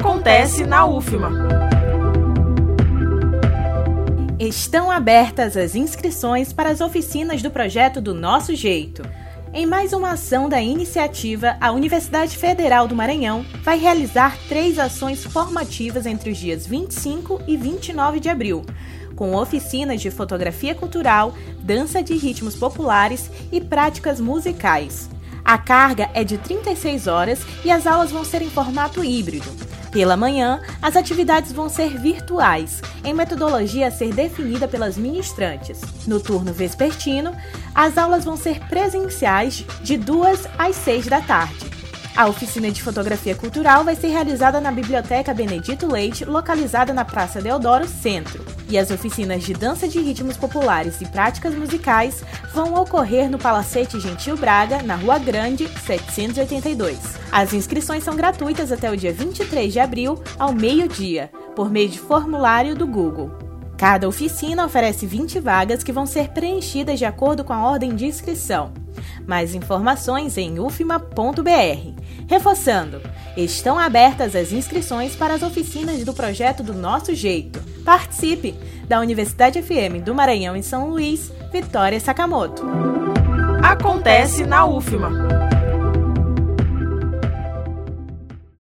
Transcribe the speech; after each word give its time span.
Acontece 0.00 0.64
na 0.64 0.86
UFMA. 0.86 1.28
Estão 4.38 4.92
abertas 4.92 5.56
as 5.56 5.74
inscrições 5.74 6.52
para 6.52 6.70
as 6.70 6.80
oficinas 6.80 7.42
do 7.42 7.50
projeto 7.50 8.00
do 8.00 8.14
Nosso 8.14 8.54
Jeito. 8.54 9.02
Em 9.52 9.66
mais 9.66 9.92
uma 9.92 10.12
ação 10.12 10.48
da 10.48 10.62
iniciativa, 10.62 11.56
a 11.60 11.72
Universidade 11.72 12.36
Federal 12.36 12.86
do 12.86 12.94
Maranhão 12.94 13.44
vai 13.64 13.76
realizar 13.76 14.38
três 14.48 14.78
ações 14.78 15.24
formativas 15.24 16.06
entre 16.06 16.30
os 16.30 16.38
dias 16.38 16.64
25 16.64 17.42
e 17.48 17.56
29 17.56 18.20
de 18.20 18.28
abril, 18.28 18.64
com 19.16 19.34
oficinas 19.34 20.00
de 20.00 20.12
fotografia 20.12 20.76
cultural, 20.76 21.34
dança 21.58 22.00
de 22.04 22.14
ritmos 22.14 22.54
populares 22.54 23.28
e 23.50 23.60
práticas 23.60 24.20
musicais. 24.20 25.10
A 25.44 25.58
carga 25.58 26.08
é 26.14 26.22
de 26.22 26.38
36 26.38 27.08
horas 27.08 27.40
e 27.64 27.70
as 27.70 27.84
aulas 27.84 28.12
vão 28.12 28.24
ser 28.24 28.42
em 28.42 28.50
formato 28.50 29.02
híbrido. 29.02 29.50
Pela 29.90 30.16
manhã, 30.16 30.60
as 30.82 30.96
atividades 30.96 31.50
vão 31.50 31.68
ser 31.68 31.98
virtuais, 31.98 32.82
em 33.02 33.14
metodologia 33.14 33.88
a 33.88 33.90
ser 33.90 34.12
definida 34.12 34.68
pelas 34.68 34.98
ministrantes. 34.98 35.80
No 36.06 36.20
turno 36.20 36.52
vespertino, 36.52 37.34
as 37.74 37.96
aulas 37.96 38.24
vão 38.24 38.36
ser 38.36 38.60
presenciais 38.68 39.64
de 39.82 39.96
2 39.96 40.46
às 40.58 40.76
6 40.76 41.06
da 41.06 41.20
tarde. 41.20 41.68
A 42.14 42.26
oficina 42.26 42.68
de 42.70 42.82
fotografia 42.82 43.34
cultural 43.34 43.84
vai 43.84 43.94
ser 43.94 44.08
realizada 44.08 44.60
na 44.60 44.72
Biblioteca 44.72 45.32
Benedito 45.32 45.86
Leite, 45.86 46.24
localizada 46.24 46.92
na 46.92 47.04
Praça 47.04 47.40
Deodoro 47.40 47.86
Centro. 47.86 48.44
E 48.68 48.76
as 48.76 48.90
oficinas 48.90 49.44
de 49.44 49.54
dança 49.54 49.86
de 49.86 50.00
ritmos 50.00 50.36
populares 50.36 51.00
e 51.00 51.06
práticas 51.06 51.54
musicais 51.54 52.24
vão 52.52 52.74
ocorrer 52.74 53.30
no 53.30 53.38
Palacete 53.38 54.00
Gentil 54.00 54.36
Braga, 54.36 54.82
na 54.82 54.96
Rua 54.96 55.18
Grande, 55.18 55.68
782. 55.86 57.17
As 57.30 57.52
inscrições 57.52 58.02
são 58.02 58.16
gratuitas 58.16 58.72
até 58.72 58.90
o 58.90 58.96
dia 58.96 59.12
23 59.12 59.72
de 59.72 59.80
abril, 59.80 60.22
ao 60.38 60.52
meio-dia, 60.52 61.30
por 61.54 61.70
meio 61.70 61.88
de 61.88 61.98
formulário 61.98 62.74
do 62.74 62.86
Google. 62.86 63.30
Cada 63.76 64.08
oficina 64.08 64.64
oferece 64.64 65.06
20 65.06 65.38
vagas 65.38 65.84
que 65.84 65.92
vão 65.92 66.04
ser 66.04 66.30
preenchidas 66.30 66.98
de 66.98 67.04
acordo 67.04 67.44
com 67.44 67.52
a 67.52 67.64
ordem 67.64 67.94
de 67.94 68.06
inscrição. 68.06 68.72
Mais 69.24 69.54
informações 69.54 70.36
em 70.36 70.58
ufma.br. 70.58 71.94
Reforçando, 72.26 73.00
estão 73.36 73.78
abertas 73.78 74.34
as 74.34 74.52
inscrições 74.52 75.14
para 75.14 75.34
as 75.34 75.42
oficinas 75.42 76.02
do 76.04 76.12
projeto 76.12 76.62
do 76.62 76.74
Nosso 76.74 77.14
Jeito. 77.14 77.60
Participe! 77.84 78.54
Da 78.88 78.98
Universidade 79.00 79.62
FM 79.62 80.02
do 80.04 80.14
Maranhão 80.14 80.56
em 80.56 80.62
São 80.62 80.88
Luís, 80.88 81.30
Vitória 81.52 82.00
Sakamoto. 82.00 82.64
Acontece 83.62 84.44
na 84.44 84.64
UFMA. 84.66 85.47